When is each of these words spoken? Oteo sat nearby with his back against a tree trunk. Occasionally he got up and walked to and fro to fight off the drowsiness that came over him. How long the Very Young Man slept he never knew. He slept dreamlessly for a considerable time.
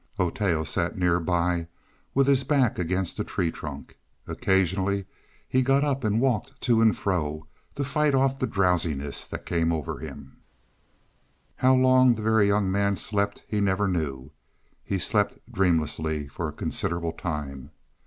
Oteo 0.17 0.63
sat 0.65 0.97
nearby 0.97 1.67
with 2.15 2.25
his 2.25 2.43
back 2.43 2.79
against 2.79 3.19
a 3.19 3.23
tree 3.23 3.51
trunk. 3.51 3.99
Occasionally 4.25 5.05
he 5.47 5.61
got 5.61 5.83
up 5.83 6.03
and 6.03 6.19
walked 6.19 6.59
to 6.61 6.81
and 6.81 6.97
fro 6.97 7.45
to 7.75 7.83
fight 7.83 8.15
off 8.15 8.39
the 8.39 8.47
drowsiness 8.47 9.27
that 9.27 9.45
came 9.45 9.71
over 9.71 9.99
him. 9.99 10.37
How 11.57 11.75
long 11.75 12.15
the 12.15 12.23
Very 12.23 12.47
Young 12.47 12.71
Man 12.71 12.95
slept 12.95 13.43
he 13.47 13.59
never 13.59 13.87
knew. 13.87 14.31
He 14.83 14.97
slept 14.97 15.37
dreamlessly 15.51 16.27
for 16.29 16.47
a 16.47 16.51
considerable 16.51 17.13
time. 17.13 17.69